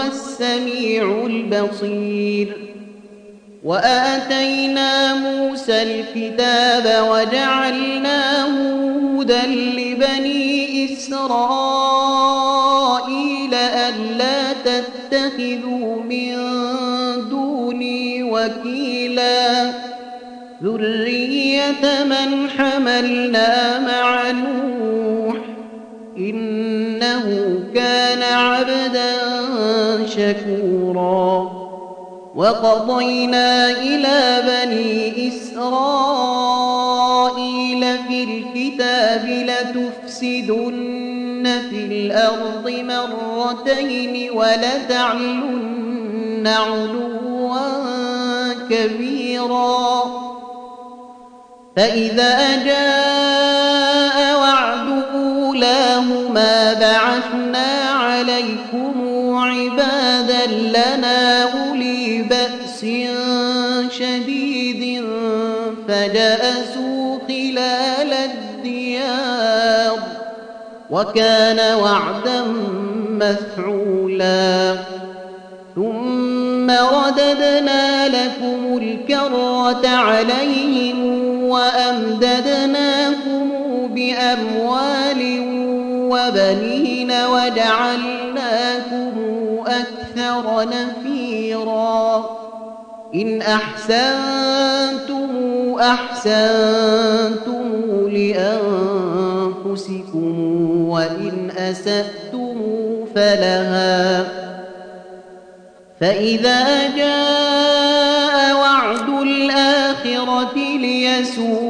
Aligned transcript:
هو 0.00 0.06
السميع 0.06 1.26
البصير. 1.26 2.56
وآتينا 3.64 5.14
موسى 5.14 5.82
الكتاب 5.82 7.08
وجعلناه 7.10 8.46
هدى 9.18 9.46
لبني 9.46 10.84
إسرائيل 10.92 11.24
ألا 13.54 14.52
تتخذوا 14.52 16.02
من 16.02 16.36
دوني 17.30 18.22
وكيلا. 18.22 19.72
ذرية 20.62 22.04
من 22.04 22.50
حملنا 22.50 23.78
مع 23.78 24.30
نوح. 24.30 25.36
إنه 27.20 27.60
كان 27.74 28.22
عبدا 28.22 29.12
شكورا. 30.06 31.50
وقضينا 32.34 33.70
إلى 33.70 34.42
بني 34.46 35.28
إسرائيل 35.28 35.58
في 38.08 38.24
الكتاب 38.24 39.24
لتفسدن 39.26 40.90
في 41.70 41.86
الأرض 41.86 42.70
مرتين 42.70 44.30
ولتعلن 44.30 46.46
علوا 46.46 47.58
كبيرا. 48.70 50.04
فإذا 51.76 52.64
جاء 52.64 53.39
أولاهما 55.60 56.72
بعثنا 56.72 57.90
عليكم 57.90 58.94
عبادا 59.34 60.46
لنا 60.46 61.42
أولي 61.42 62.22
بأس 62.22 62.80
شديد 63.92 65.04
فجأسوا 65.88 67.18
خلال 67.28 68.12
الديار 68.12 69.98
وكان 70.90 71.74
وعدا 71.74 72.44
مفعولا. 73.10 74.76
ثم 75.74 76.70
رددنا 76.70 78.08
لكم 78.08 78.78
الكرة 78.82 79.88
عليهم 79.88 81.20
وأمددناكم 81.42 83.40
بأموال 83.94 85.09
وبنين 86.10 87.12
وجعلناكم 87.12 89.12
أكثر 89.66 90.68
نفيرا. 90.68 92.30
إن 93.14 93.42
أحسنتم 93.42 95.30
أحسنتم 95.80 97.64
لأنفسكم 99.68 100.40
وإن 100.88 101.50
أسأتم 101.58 102.56
فلها. 103.14 104.24
فإذا 106.00 106.96
جاء 106.96 108.54
وعد 108.54 109.08
الآخرة 109.22 110.56
ليسوءوا 110.56 111.69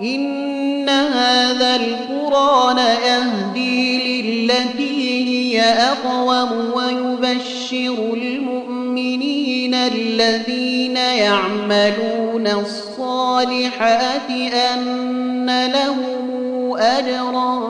إن 0.00 0.88
هذا 0.88 1.76
القرآن 1.76 2.78
يهدي 2.78 4.22
للتي 4.22 5.24
هي 5.24 5.60
أقوم 5.62 6.72
ويبشر 6.74 8.14
المؤمنين 8.14 9.74
الذين 9.74 10.96
يعملون 10.96 12.46
الصالحات 12.46 14.30
أن 14.52 15.66
لهم 15.66 16.76
أجرا 16.76 17.62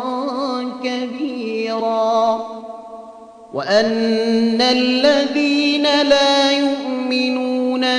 كبيرا. 0.85 2.47
وأن 3.55 4.61
الذين 4.61 5.83
لا 5.83 6.53
يؤمنون 6.53 7.52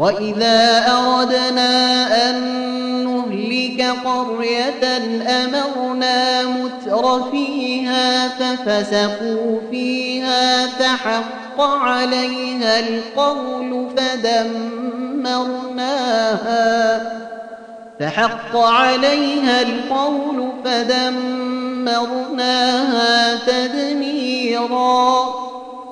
وإذا 0.00 0.86
أردنا 0.92 1.70
أن 2.30 2.36
نهلك 3.04 3.80
قرية 4.04 4.96
أمرنا 5.44 6.42
متر 6.42 7.30
فيها 7.30 8.28
ففسقوا 8.28 9.60
فيها 9.70 10.66
فحق 10.66 11.60
عليها 11.60 12.80
القول 12.80 13.90
فدمرناها 13.96 15.40
فحق 18.00 18.56
عليها 18.56 19.62
القول 19.62 20.52
فدمرناها 20.64 21.18
تدميرا 23.46 25.24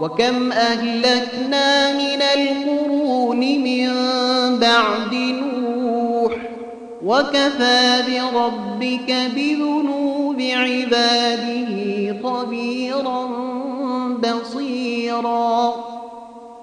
وكم 0.01 0.53
أهلكنا 0.53 1.93
من 1.93 2.23
القرون 2.23 3.41
من 3.41 3.89
بعد 4.59 5.15
نوح 5.15 6.33
وكفى 7.05 8.03
بربك 8.09 9.15
بذنوب 9.37 10.41
عباده 10.41 11.69
خبيرا 12.23 13.27
بصيرا. 14.23 15.75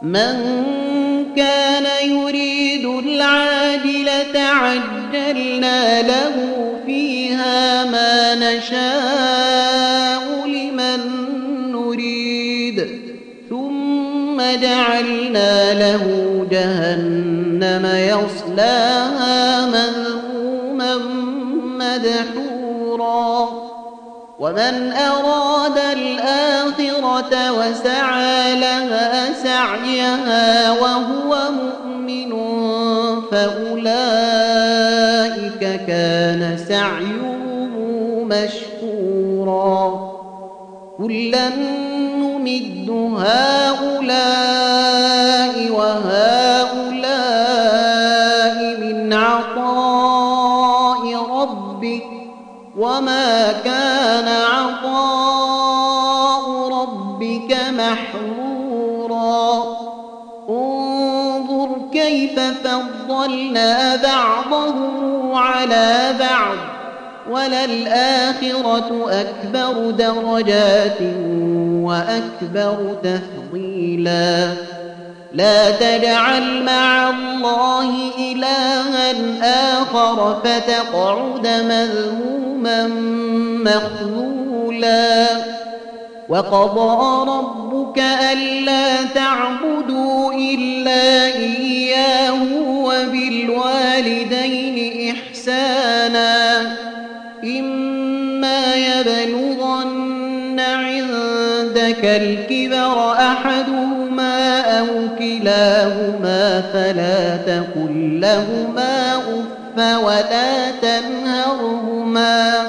من 0.02 0.36
كان 1.36 2.10
يريد 2.10 2.86
العاجلة 2.86 4.40
عجلنا 4.40 6.02
له 6.02 6.36
فيها 6.86 7.86
ما 7.86 8.36
نشاء. 8.36 9.55
ثم 14.56 14.62
جعلنا 14.62 15.74
له 15.74 16.04
جهنم 16.52 17.86
يصلاها 17.86 19.66
مذموما 19.66 20.98
مدحورا. 21.80 23.50
ومن 24.40 24.94
أراد 24.94 25.78
الآخرة 25.78 27.52
وسعى 27.52 28.56
لها 28.56 29.34
سعيها 29.44 30.72
وهو 30.72 31.38
مؤمن 31.52 32.32
فأولئك 33.32 34.80
كان 35.88 36.58
سعيهم 36.68 38.28
مشكورا. 38.28 40.12
كلا 40.98 41.50
نمد 41.50 42.90
هؤلاء 42.90 43.55
وهؤلاء 45.78 46.96
من 48.80 49.14
عطاء 49.14 51.04
ربك 51.40 52.04
وما 52.78 53.52
كان 53.52 54.28
عطاء 54.28 55.66
ربك 56.70 57.58
محظورا. 57.78 59.64
انظر 60.50 61.70
كيف 61.92 62.40
فضلنا 62.40 63.96
بعضهم 63.96 65.36
على 65.36 66.16
بعض 66.20 66.58
وللآخرة 67.32 69.06
أكبر 69.10 69.92
درجات 69.92 71.02
وأكبر 71.84 72.96
تفضيلا. 73.04 74.54
لا 75.36 75.72
تجعل 75.72 76.64
مع 76.64 77.10
الله 77.10 78.12
إلها 78.20 79.12
آخر 79.82 80.42
فتقعد 80.44 81.48
مذموما 81.48 82.88
مخذولا. 83.66 85.28
وقضى 86.30 87.30
ربك 87.32 88.04
ألا 88.32 89.04
تعبدوا 89.04 90.34
إلا 90.34 91.26
إياه 91.26 92.44
وبالوالدين 92.84 94.78
إحسانا. 95.16 96.62
إما 97.44 98.76
يبلغن 98.76 100.60
عندك 100.60 102.06
الكبر 102.06 103.12
أحدهما 103.14 103.95
أو 104.80 104.86
كلاهما 105.20 106.62
فلا 106.74 107.38
تقل 107.38 108.20
لهما 108.22 109.16
أف 109.16 110.06
ولا 110.06 110.72
تنهرهما 110.82 112.64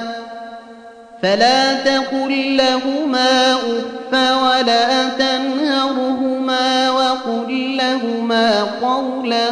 فلا 1.23 1.73
تقل 1.73 2.57
لهما 2.57 3.53
أف 3.53 4.13
ولا 4.13 5.09
تنهرهما 5.09 6.91
وقل 6.91 7.77
لهما 7.77 8.63
قولا 8.81 9.49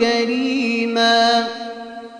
كريما 0.00 0.37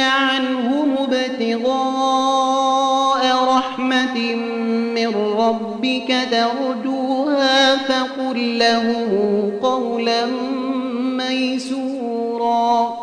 عنهم 0.00 0.96
ابتغاء 0.98 1.72
رحمة 3.44 4.34
من 4.94 5.16
ربك 5.38 6.16
ترجوها 6.30 7.76
فقل 7.76 8.58
له 8.58 9.04
قولا 9.62 10.26
ميسورا. 11.16 12.94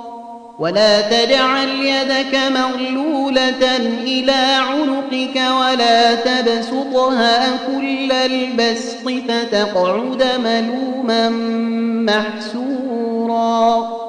ولا 0.60 1.02
تجعل 1.02 1.70
يدك 1.70 2.40
مغلولة 2.56 3.78
إلى 4.04 4.58
عنقك 4.60 5.36
ولا 5.36 6.16
تبسطها 6.16 7.58
كل 7.68 8.12
البسط 8.12 9.10
فتقعد 9.28 10.24
ملوما 10.44 11.30
محسورا. 12.14 14.09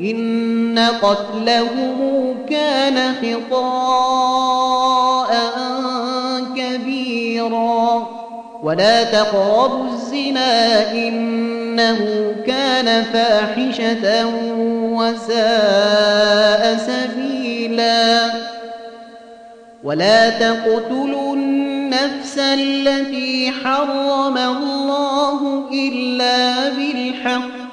إن 0.00 0.78
قتلهم 1.02 2.36
كان 2.50 3.14
خطاء 3.22 5.30
كبيرا. 6.56 8.06
ولا 8.62 9.04
تقربوا 9.04 9.84
الزنا 9.92 10.92
إنه 10.92 11.98
كان 12.46 13.04
فاحشة 13.04 14.26
وساء 14.92 16.78
سبيلا. 16.86 18.30
ولا 19.84 20.30
تقتلوا 20.30 21.34
النفس 21.34 22.38
التي 22.38 23.52
حرم 23.64 24.38
الله 24.38 25.68
إلا 25.72 26.68
بالحق. 26.68 27.65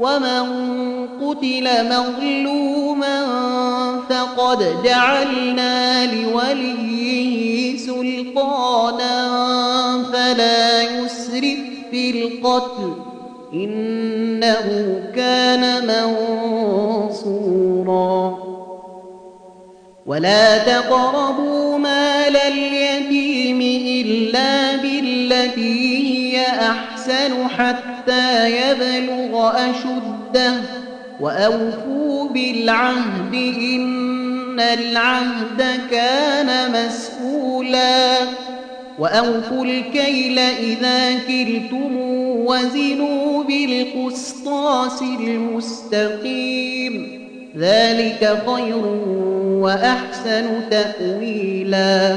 ومن 0.00 0.46
قتل 1.22 1.68
مظلوما 1.88 3.26
فقد 4.08 4.82
جعلنا 4.84 6.06
لوليه 6.14 7.78
سلطانا 7.78 9.16
فلا 10.12 10.82
يسرف 10.82 11.58
في 11.90 12.10
القتل 12.10 12.92
إنه 13.52 15.00
كان 15.14 15.86
منصورا. 17.06 17.66
ولا 20.06 20.58
تقربوا 20.58 21.78
مال 21.78 22.36
اليتيم 22.36 23.60
إلا 23.86 24.76
بالتي 24.76 26.05
أحسن 26.40 27.48
حتى 27.48 28.50
يبلغ 28.50 29.52
أشده 29.70 30.54
وأوفوا 31.20 32.28
بالعهد 32.28 33.34
إن 33.74 34.60
العهد 34.60 35.64
كان 35.90 36.72
مسؤولا 36.72 38.18
وأوفوا 38.98 39.64
الكيل 39.64 40.38
إذا 40.38 41.18
كلتم 41.18 41.96
وزنوا 42.46 43.44
بالقسطاس 43.44 45.02
المستقيم 45.02 46.66
ذلك 47.56 48.38
خير 48.46 48.86
وأحسن 49.46 50.60
تأويلا 50.70 52.16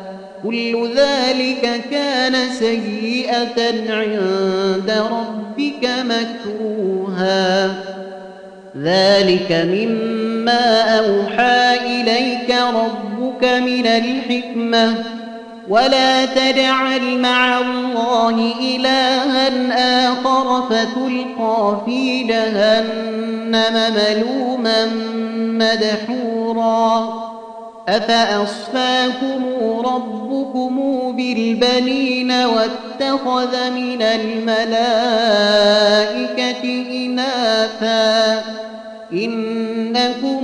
كل 0.43 0.89
ذلك 0.95 1.81
كان 1.91 2.35
سيئة 2.59 3.91
عند 3.91 5.03
ربك 5.11 5.89
مكروها. 6.05 7.67
ذلك 8.77 9.51
مما 9.51 10.81
أوحى 10.99 11.77
إليك 11.85 12.55
ربك 12.73 13.43
من 13.43 13.87
الحكمة. 13.87 14.95
ولا 15.69 16.25
تجعل 16.25 17.19
مع 17.19 17.59
الله 17.59 18.53
إلها 18.59 20.11
آخر 20.11 20.61
فتلقى 20.69 21.81
في 21.85 22.23
جهنم 22.23 23.93
ملوما 23.95 24.85
مدحورا. 25.35 27.30
أفأصفاكم 27.87 29.43
ربكم 29.85 30.75
بالبنين 31.17 32.31
واتخذ 32.31 33.69
من 33.69 34.01
الملائكة 34.01 35.31
إناثا 37.05 38.43
إنكم 39.13 40.41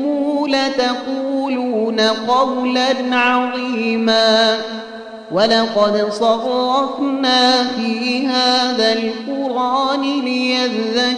لتقولون 0.48 2.00
قولا 2.00 3.16
عظيما 3.16 4.58
ولقد 5.32 6.08
صرفنا 6.12 7.64
في 7.64 8.28
هذا 8.28 8.94
القرآن 8.94 10.02
ليذكروا 10.22 11.18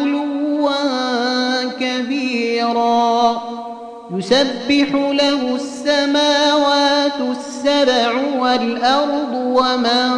يسبح 4.17 4.93
له 4.93 5.55
السماوات 5.55 7.37
السبع 7.37 8.11
والأرض 8.39 9.33
ومن 9.33 10.11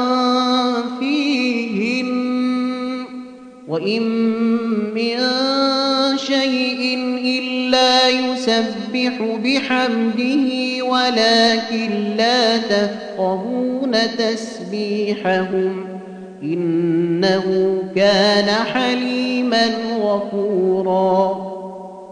فيهن 0.99 2.13
وإن 3.67 4.01
من 4.93 5.17
شيء 6.17 6.97
إلا 7.25 8.09
يسبح 8.09 9.37
بحمده 9.43 10.49
ولكن 10.85 12.15
لا 12.17 12.57
تفقهون 12.57 13.91
تسبيحهم 14.17 15.85
إنه 16.43 17.77
كان 17.95 18.49
حليما 18.49 19.65
غفورا 20.01 21.52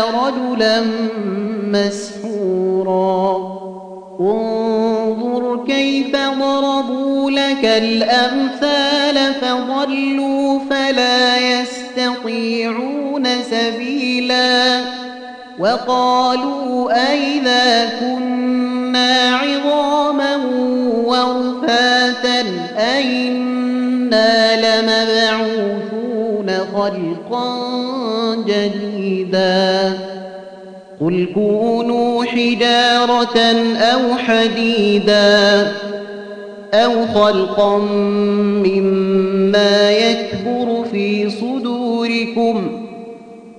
رجلا 0.00 0.82
مسحورا. 1.72 3.36
انظر 4.20 5.64
كيف 5.66 6.16
ضربوا 6.16 7.30
لك 7.30 7.64
الأمثال 7.64 9.34
فضلوا 9.34 10.58
فلا 10.70 11.38
يستطيعون 11.38 13.28
سبيلا. 13.50 14.80
وقالوا 15.58 16.92
أئذا 17.10 17.90
كنا 18.00 19.36
عظاما 19.36 20.36
ورفاتا 21.06 22.40
أئنا 22.78 24.56
لمبعوثون. 24.56 25.81
خلقا 26.74 27.54
جديدا. 28.46 29.92
قل 31.00 31.26
كونوا 31.34 32.24
حجارة 32.24 33.38
أو 33.76 34.16
حديدا 34.18 35.72
أو 36.74 37.06
خلقا 37.06 37.78
مما 38.66 39.90
يكبر 39.90 40.84
في 40.92 41.30
صدوركم 41.30 42.86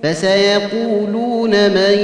فسيقولون 0.04 1.52
من 1.52 1.98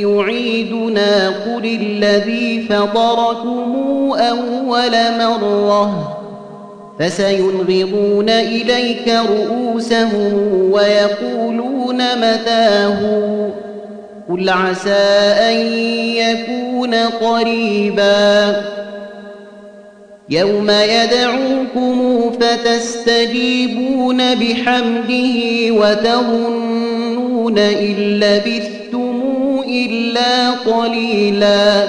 يعيدنا. 0.00 1.28
قل 1.28 1.64
الذي 1.64 2.62
فطركم 2.62 3.72
أول 4.12 4.92
مرة. 5.18 6.21
فسينغضون 7.02 8.30
إليك 8.30 9.08
رؤوسهم 9.08 10.32
ويقولون 10.72 11.96
متاه. 11.96 12.98
قل 14.28 14.50
عسى 14.50 14.90
أن 15.40 15.56
يكون 16.16 16.94
قريبا. 16.94 18.62
يوم 20.28 20.70
يدعوكم 20.70 22.30
فتستجيبون 22.40 24.34
بحمده 24.34 25.70
وتظنون 25.70 27.58
إن 27.58 27.94
لبثتم 28.20 29.22
إلا 29.68 30.50
قليلا. 30.50 31.88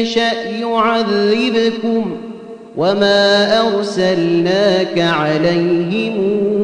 يشأ 0.00 0.48
يعذبكم 0.60 2.16
وما 2.76 3.60
أرسلناك 3.60 4.98
عليهم 4.98 6.16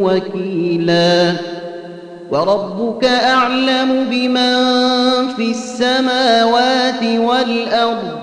وكيلاً 0.03 1.51
وربك 2.31 3.05
أعلم 3.05 4.07
بمن 4.11 4.55
في 5.37 5.51
السماوات 5.51 7.03
والأرض 7.03 8.19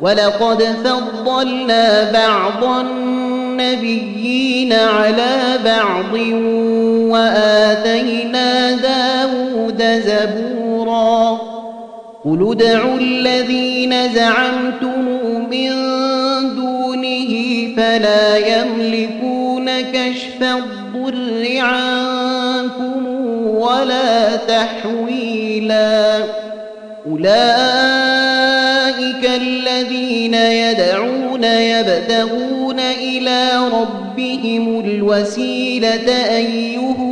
ولقد 0.00 0.62
فضلنا 0.62 2.12
بعض 2.12 2.64
النبيين 2.86 4.22
على 4.72 5.58
بعض 5.64 6.14
وآتينا 7.12 8.72
داود 8.72 9.82
زبورا 9.82 11.40
قل 12.24 12.50
ادعوا 12.50 12.98
الذين 12.98 14.12
زعمتم 14.14 15.08
من 15.50 15.70
دونه 16.54 17.28
فلا 17.76 18.36
يملكون 18.36 19.80
كشف 19.80 20.42
الضر 20.42 21.58
عنكم 21.58 23.06
ولا 23.46 24.36
تحويلا 24.36 26.18
أولئك 27.06 27.32
الذين 29.42 30.34
يدعون 30.34 31.44
يبتغون 31.44 32.80
إلى 32.80 33.50
ربهم 33.72 34.80
الوسيلة 34.80 36.36
أيهم 36.36 37.11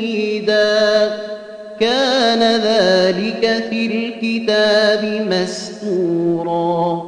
كان 1.81 2.39
ذلك 2.39 3.63
في 3.69 3.85
الكتاب 3.85 5.27
مسطورا. 5.31 7.03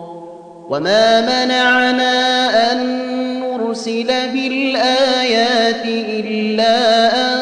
وما 0.70 1.22
منعنا 1.22 2.12
أن 2.72 2.80
نرسل 3.40 4.08
بالآيات 4.08 5.86
إلا 5.86 6.78
أن 7.16 7.40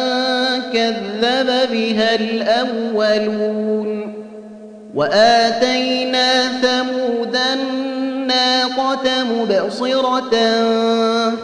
كذب 0.73 1.49
بها 1.71 2.15
الأولون. 2.15 3.89
وآتينا 4.95 6.43
ثمود 6.61 7.37
الناقة 7.53 9.23
مبصرة 9.23 10.35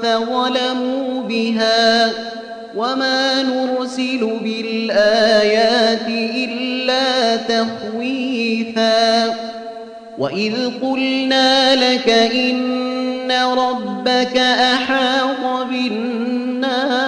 فظلموا 0.01 1.23
بها. 1.23 2.11
وما 2.77 3.43
نرسل 3.43 4.39
بالآيات 4.43 6.07
إلا 6.35 7.35
تخويفا 7.35 9.25
وإذ 10.17 10.53
قلنا 10.81 11.75
لك 11.75 12.09
إن 12.09 13.31
ربك 13.31 14.37
أحاط 14.37 15.67
بالناس 15.69 17.07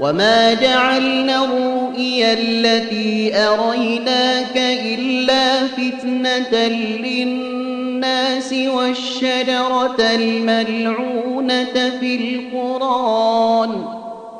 وما 0.00 0.54
جعلنا 0.54 1.44
الرؤيا 1.44 2.32
التي 2.32 3.36
أريناك 3.36 4.56
إلا 4.84 5.66
فتنة 5.66 6.66
للناس 7.04 8.52
والشجرة 8.52 10.00
الملعونة 10.00 11.98
في 12.00 12.14
القرآن 12.14 13.97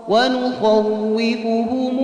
ونخوفهم 0.09 1.99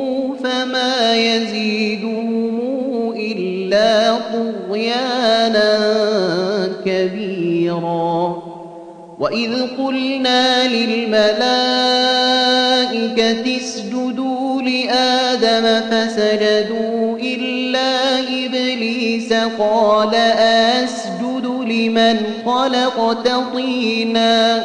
فما 0.45 1.17
يزيدهم 1.17 3.13
إلا 3.17 4.15
طغيانا 4.33 5.79
كبيرا. 6.85 8.43
وإذ 9.21 9.53
قلنا 9.79 10.69
للملائكة 10.69 11.57
اسجدوا 13.57 14.63
لآدم 14.63 15.81
فسجدوا 15.91 17.19
إلا 17.19 18.19
إبليس 18.19 19.33
قال 19.59 20.15
أسجد 20.85 21.47
لمن 21.47 22.17
خلقت 22.47 23.29
طيناً. 23.55 24.65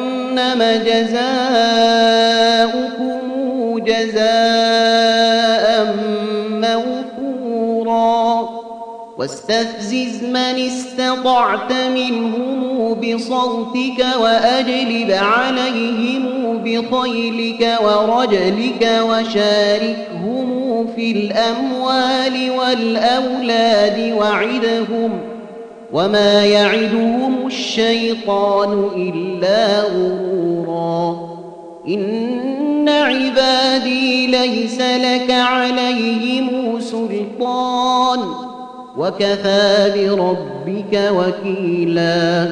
جهنم 0.31 0.63
جزاؤكم 0.85 1.21
جزاء 3.85 5.67
موفورا. 6.49 8.49
واستفزز 9.17 10.23
من 10.23 10.67
استطعت 10.67 11.73
منهم 11.73 12.93
بصوتك 12.93 14.05
وأجلب 14.21 15.11
عليهم 15.11 16.23
بخيلك 16.63 17.77
ورجلك 17.83 18.91
وشاركهم 19.01 20.87
في 20.95 21.11
الأموال 21.11 22.51
والأولاد 22.51 24.13
وعدهم 24.17 25.30
وما 25.93 26.45
يعدهم 26.45 27.47
الشيطان 27.47 28.89
إلا 28.95 29.81
غرورا 29.81 31.31
إن 31.87 32.89
عبادي 32.89 34.27
ليس 34.27 34.81
لك 34.81 35.31
عليهم 35.31 36.79
سلطان 36.79 38.19
وكفى 38.97 39.91
بربك 39.95 41.11
وكيلا 41.15 42.51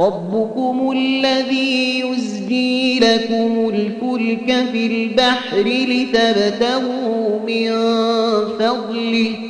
ربكم 0.00 0.92
الذي 0.96 2.00
يزجي 2.00 3.00
لكم 3.00 3.68
الفلك 3.68 4.64
في 4.72 4.86
البحر 4.86 5.64
لتبتغوا 5.66 7.38
من 7.46 7.70
فضله 8.58 9.49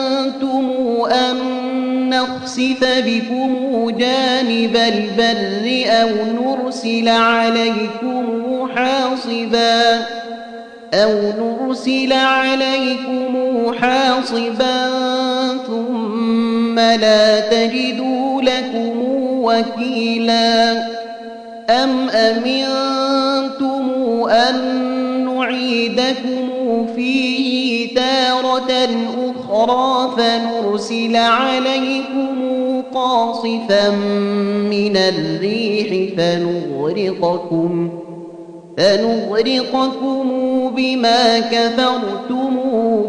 نخسف 2.21 2.83
بكم 3.05 3.89
جانب 3.89 4.75
البر 4.75 5.91
أو 5.91 6.09
نرسل 6.09 7.09
عليكم 7.09 8.67
حاصبا 8.75 10.05
أو 10.93 11.11
نرسل 11.39 12.13
عليكم 12.13 13.31
حاصبا 13.81 14.87
ثم 15.67 16.79
لا 16.79 17.39
تجدوا 17.39 18.41
لكم 18.41 19.01
وكيلا 19.43 20.71
أم 21.69 22.09
أمنتم 22.09 23.91
أن 24.29 24.55
نعيدكم 25.25 26.87
فيه 26.95 27.50
تارة 27.95 28.71
أخرى 29.29 30.11
فنرسل 30.17 31.15
عليكم 31.15 32.41
قاصفا 32.93 33.89
من 34.69 34.97
الريح 34.97 36.13
فنغرقكم 36.17 37.89
فنغرقكم 38.77 40.31
بما 40.75 41.39
كفرتم 41.39 42.59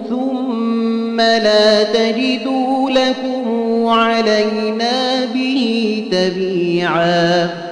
ثم 0.09 1.21
لا 1.21 1.83
تجدوا 1.83 2.91
لكم 2.91 3.87
علينا 3.87 5.25
به 5.35 6.05
تبيعا. 6.13 7.72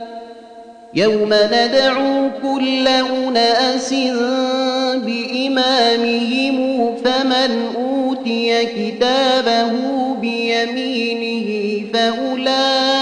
يوم 0.93 1.33
ندعو 1.33 2.29
كل 2.43 2.87
أناس 2.87 3.93
بإمامهم 4.95 6.57
فمن 6.95 7.65
أوتي 7.75 8.65
كتابه 8.65 9.71
بيمينه 10.21 11.81
فأولئك 11.93 12.93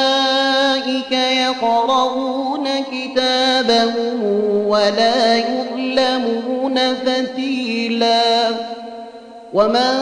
يقرؤون 1.12 2.68
كتابهم 2.92 4.24
ولا 4.68 5.36
يظلمون 5.36 6.80
فتيلا. 7.06 8.50
ومن 9.54 9.96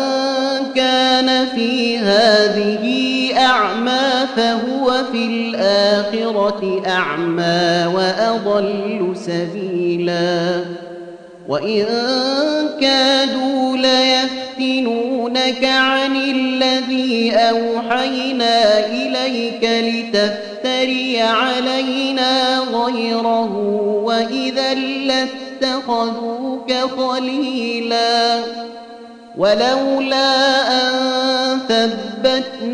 كان 0.75 1.45
في 1.55 1.97
هذه 1.97 3.16
أعمى 3.37 4.27
فهو 4.35 5.03
في 5.11 5.25
الآخرة 5.25 6.83
أعمى 6.87 7.85
وأضل 7.95 9.13
سبيلا. 9.15 10.61
وإن 11.47 11.85
كادوا 12.81 13.77
ليفتنونك 13.77 15.63
عن 15.63 16.15
الذي 16.15 17.35
أوحينا 17.35 18.85
إليك 18.85 19.63
لتفتري 19.63 21.21
علينا 21.21 22.59
غيره 22.59 23.57
وإذا 24.03 24.73
لاتخذوك 24.73 26.73
خليلا. 26.97 28.39
ولولا 29.37 30.61
أن 30.71 31.59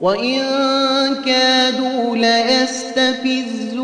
وإن 0.00 0.40
كادوا 1.26 2.16
ليستفزونك 2.16 3.76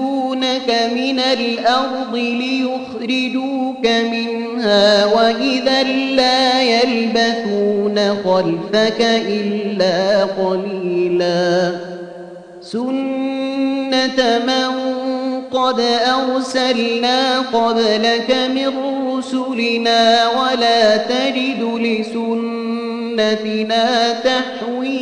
من 0.95 1.19
الأرض 1.21 2.15
ليخرجوك 2.15 3.87
منها 3.87 5.05
وإذا 5.05 5.83
لا 5.83 6.63
يلبثون 6.63 8.17
خلفك 8.25 9.01
إلا 9.29 10.25
قليلا 10.25 11.73
سنة 12.61 14.41
من 14.47 14.73
قد 15.53 15.81
أرسلنا 16.07 17.39
قبلك 17.39 18.37
من 18.55 18.73
رسلنا 19.09 20.29
ولا 20.29 20.97
تجد 20.97 21.63
لسنتنا 21.81 23.33
تحويلا 24.13 25.02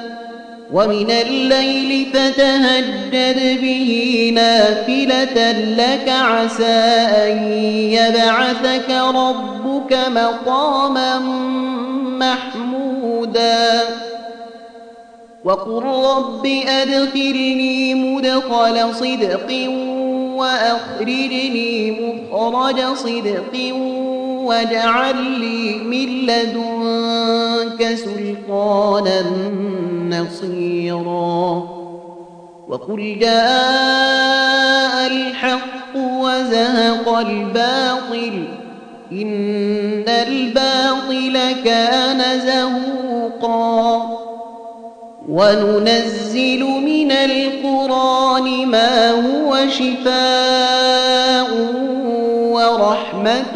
ومن 0.73 1.11
الليل 1.11 2.05
فتهجد 2.13 3.61
به 3.61 4.31
نافلة 4.35 5.51
لك 5.51 6.09
عسى 6.09 6.65
أن 7.25 7.53
يبعثك 7.73 8.89
ربك 8.89 9.97
مقاما 10.07 11.19
محمودا. 12.19 13.81
وقل 15.43 15.83
رب 15.83 16.45
أدخلني 16.67 17.95
مدخل 17.95 18.95
صدق 18.95 19.69
وأخرجني 20.35 21.91
مخرج 21.91 22.95
صدق 22.95 23.73
واجعل 24.41 25.15
لي 25.39 25.75
من 25.75 26.25
لدنك 26.25 27.95
سلطانا 27.95 29.23
نصيرا. 30.09 31.67
وقل 32.67 33.19
جاء 33.19 35.07
الحق 35.07 35.95
وزهق 35.95 37.17
الباطل 37.17 38.43
إن 39.11 40.05
الباطل 40.07 41.55
كان 41.65 42.39
زهوقا. 42.39 44.21
وننزل 45.29 46.63
من 46.63 47.11
القرآن 47.11 48.67
ما 48.67 49.11
هو 49.11 49.57
شفاء 49.69 51.51
ورحمة 52.51 53.55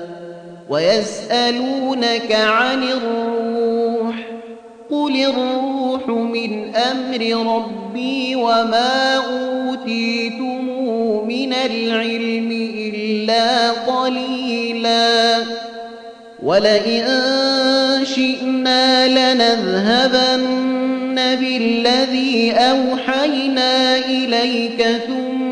ويسألونك 0.71 2.31
عن 2.31 2.83
الروح 2.83 4.15
قل 4.91 5.15
الروح 5.15 6.07
من 6.07 6.75
أمر 6.75 7.53
ربي 7.55 8.35
وما 8.35 9.15
أوتيتم 9.15 10.65
من 11.27 11.53
العلم 11.53 12.71
إلا 12.77 13.71
قليلا 13.71 15.37
ولئن 16.43 17.05
شئنا 18.03 19.07
لنذهبن 19.07 20.55
بالذي 21.15 22.51
أوحينا 22.51 23.97
إليك 23.97 24.87
ثم 25.07 25.50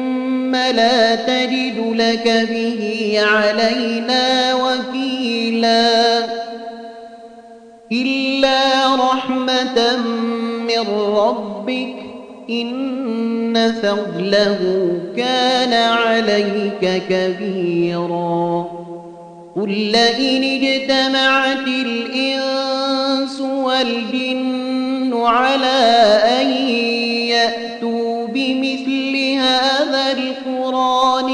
لا 0.55 1.15
تجد 1.15 1.93
لك 1.95 2.47
به 2.49 3.13
علينا 3.21 4.53
وكيلا 4.55 6.25
إلا 7.91 8.95
رحمة 8.95 9.97
من 10.67 10.93
ربك 11.15 11.95
إن 12.49 13.73
فضله 13.83 14.57
كان 15.17 15.73
عليك 15.73 17.03
كبيرا 17.09 18.65
قل 19.55 19.69
لئن 19.71 20.43
اجتمعت 20.43 21.67
الإنس 21.67 23.41
والجن 23.41 25.13
على 25.13 25.81
أن 26.41 26.47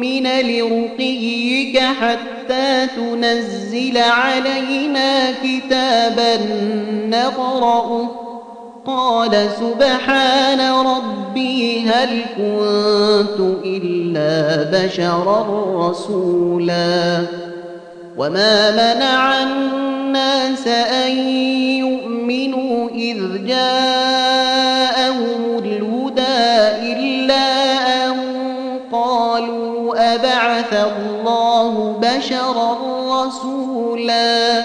نؤمن 0.00 0.26
لرقيك 0.26 1.78
حتى 1.78 2.86
تنزل 2.96 3.98
علينا 3.98 5.30
كتابا 5.30 6.36
نقرأه. 7.08 8.08
قال 8.86 9.48
سبحان 9.60 10.60
ربي 10.60 11.80
هل 11.80 12.22
كنت 12.36 13.40
إلا 13.64 14.62
بشرا 14.72 15.46
رسولا. 15.90 17.22
وما 18.18 18.70
منع 18.70 19.42
الناس 19.42 20.66
أن 20.68 21.18
يؤمنوا 21.78 22.88
إذ 22.90 23.46
جاءهم 23.46 24.60
الهدى 25.64 25.99
أبعث 30.14 30.72
الله 30.74 32.00
بشرا 32.02 32.78
رسولا 33.24 34.62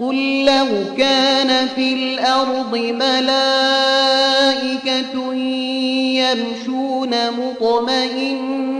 قل 0.00 0.44
لو 0.44 0.66
كان 0.98 1.68
في 1.68 1.94
الأرض 1.94 2.76
ملائكة 2.76 4.12
يمشون 6.14 7.10
مطمئنين 7.30 8.72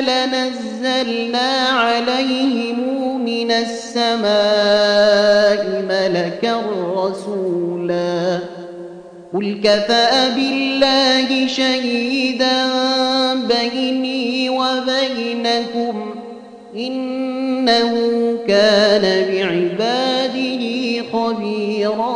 لنزلنا 0.00 1.68
عليهم 1.68 2.78
من 3.24 3.50
السماء 3.50 4.28
ملكا 5.88 6.62
رسولا 6.96 8.38
قل 9.34 9.60
كفى 9.64 10.30
بالله 10.36 11.46
شهيدا 11.46 12.66
بيني 13.34 14.50
وبينكم 14.50 16.14
إنه 16.76 17.94
كان 18.48 19.02
بعباده 19.32 20.62
خبيرا 21.12 22.14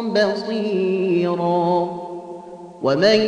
بصيرا 0.00 1.64
ومن 2.82 3.20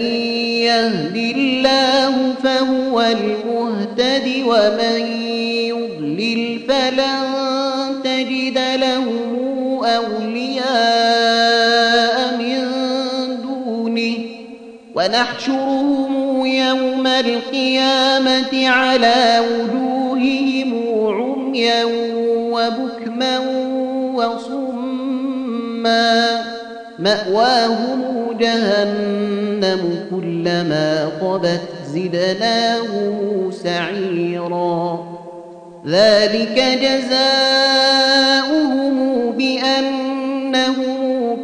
يهد 0.67 1.17
الله 1.17 2.35
فهو 2.43 3.01
المهتد 3.01 4.29
ومن 4.47 5.07
يضلل 5.67 6.59
فلن 6.69 7.37
تجد 8.05 8.59
لهم 8.81 9.06
ونحشرهم 15.07 16.47
يوم 16.47 17.07
القيامة 17.07 18.69
على 18.69 19.43
وجوههم 19.51 20.73
عميا 21.07 21.85
وبكما 22.53 23.39
وصما. 24.15 24.85
مأواهم 26.99 28.03
جهنم 28.41 30.07
كلما 30.11 31.09
طبت 31.21 31.61
زدناهم 31.87 33.51
سعيرا. 33.65 35.07
ذلك 35.87 36.79
جزاؤهم 36.83 37.37
بأنهم 39.39 40.96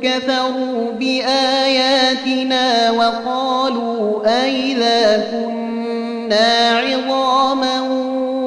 كفروا 0.03 0.93
بآياتنا 0.93 2.91
وقالوا 2.91 4.27
أئذا 4.45 5.29
كنا 5.31 6.79
عظاما 6.79 7.81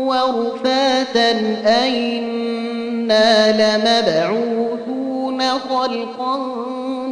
ورفاتا 0.07 1.31
أئنا 1.65 3.51
لمبعوثون 3.51 5.41
خلقا 5.49 6.39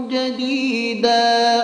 جديدا 0.10 1.64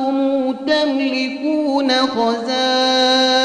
تملكون 0.81 1.91
خزائن 1.91 3.43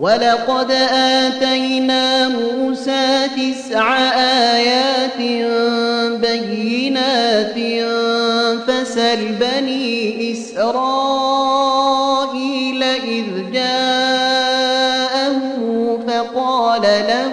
ولقد 0.00 0.70
آتينا 0.92 2.28
موسى 2.28 3.28
تسع 3.36 3.98
آيات 4.54 5.18
بينات 6.20 7.56
فسل 8.70 9.32
بني 9.32 10.32
إسرائيل 10.32 10.82
إذ 12.82 13.52
جاءه 13.52 15.38
فقال 16.08 16.82
له 16.82 17.32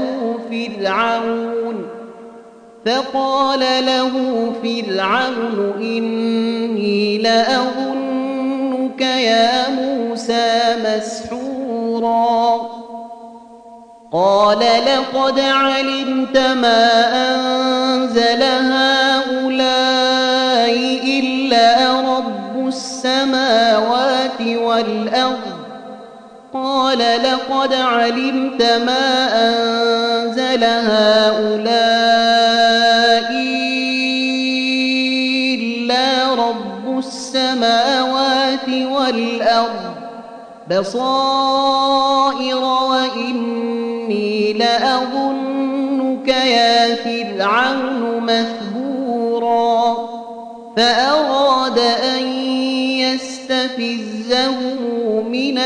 فرعون 0.50 1.88
فقال 2.86 3.60
له 3.60 4.13
فرعون 4.63 5.73
إني 5.80 7.17
لأظنك 7.17 9.02
يا 9.02 9.69
موسى 9.69 10.76
مسحورا. 10.86 12.69
قال 14.12 14.60
لقد 14.60 15.39
علمت 15.39 16.38
ما 16.38 16.84
أنزل 17.13 17.66
لقد 27.49 27.73
علمت 27.73 28.62
ما 28.62 29.27
أنزل 29.49 30.63
هؤلاء 30.63 31.71
إلا 35.55 36.33
رب 36.33 36.97
السماوات 36.97 38.69
والأرض. 38.69 39.95
بصائر 40.71 42.63
وإني 42.91 44.53
لأظنك 44.53 46.27
يا 46.27 46.95
فرعون 46.95 48.19
مثبورا. 48.19 49.95
فأراد 50.77 51.16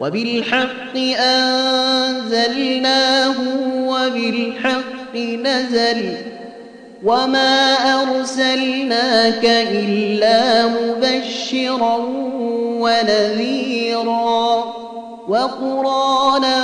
وبالحق 0.00 0.96
أنزلناه 2.00 3.34
وبالحق 3.86 5.16
نزل 5.16 6.14
وما 7.04 7.74
أرسلناك 7.74 9.44
إلا 9.72 10.66
مبشرا 10.66 11.96
ونذيرا 12.80 14.64
وقرانا 15.28 16.60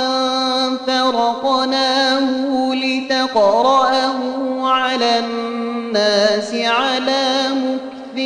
فرقناه 0.87 2.29
لتقرأه 2.73 4.19
على 4.67 5.19
الناس 5.19 6.53
على 6.53 7.47
مكث 7.49 8.17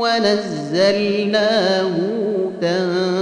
ونزلناه 0.00 1.90
تنزيلا 2.60 3.21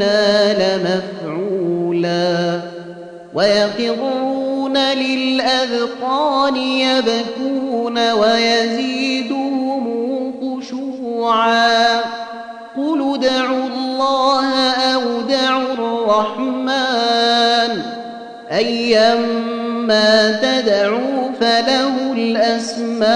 ربنا 0.00 0.76
لمفعولا 0.76 2.60
ويخرون 3.34 4.78
للأذقان 4.78 6.56
يبكون 6.56 8.12
ويزيدهم 8.12 9.84
خشوعا 10.40 12.00
قل 12.76 13.14
ادعوا 13.14 13.66
الله 13.66 14.54
أو 14.70 15.00
ادعوا 15.20 15.72
الرحمن 15.72 17.82
أيما 18.52 20.40
تدعوا 20.42 21.30
فله 21.40 22.12
الأسماء 22.12 23.10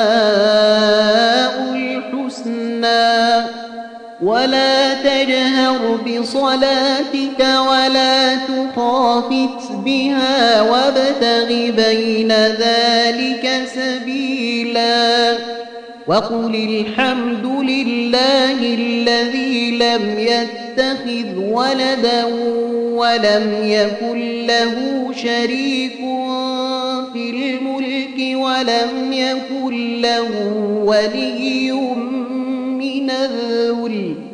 تجهر 6.24 6.56
بصلاتك 6.56 7.40
ولا 7.40 8.34
تخافت 8.34 9.72
بها 9.84 10.62
وابتغ 10.62 11.46
بين 11.70 12.32
ذلك 12.32 13.68
سبيلا. 13.74 15.38
وقل 16.06 16.54
الحمد 16.54 17.46
لله 17.46 18.58
الذي 18.74 19.70
لم 19.70 20.18
يتخذ 20.18 21.38
ولدا 21.38 22.24
ولم 22.94 23.54
يكن 23.62 24.46
له 24.46 24.74
شريك 25.16 25.96
في 27.12 27.30
الملك 27.30 28.38
ولم 28.38 29.12
يكن 29.12 30.00
له 30.00 30.30
ولي 30.84 31.72
من 32.78 33.10
الذل. 33.10 34.33